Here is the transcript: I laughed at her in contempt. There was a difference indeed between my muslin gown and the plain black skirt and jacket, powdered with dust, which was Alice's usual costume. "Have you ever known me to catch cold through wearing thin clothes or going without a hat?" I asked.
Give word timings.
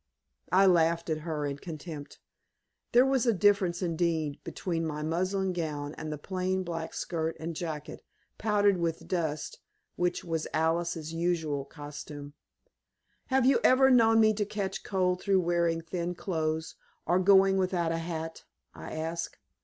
I 0.51 0.65
laughed 0.65 1.11
at 1.11 1.19
her 1.19 1.45
in 1.45 1.59
contempt. 1.59 2.17
There 2.91 3.05
was 3.05 3.27
a 3.27 3.33
difference 3.35 3.83
indeed 3.83 4.43
between 4.43 4.83
my 4.83 5.03
muslin 5.03 5.53
gown 5.53 5.93
and 5.95 6.11
the 6.11 6.17
plain 6.17 6.63
black 6.63 6.95
skirt 6.95 7.37
and 7.39 7.55
jacket, 7.55 8.01
powdered 8.39 8.77
with 8.77 9.07
dust, 9.07 9.59
which 9.97 10.23
was 10.23 10.47
Alice's 10.55 11.13
usual 11.13 11.65
costume. 11.65 12.33
"Have 13.27 13.45
you 13.45 13.59
ever 13.63 13.91
known 13.91 14.19
me 14.19 14.33
to 14.33 14.43
catch 14.43 14.83
cold 14.83 15.21
through 15.21 15.41
wearing 15.41 15.81
thin 15.81 16.15
clothes 16.15 16.73
or 17.05 17.19
going 17.19 17.57
without 17.57 17.91
a 17.91 17.99
hat?" 17.99 18.43
I 18.73 18.95
asked. 18.95 19.37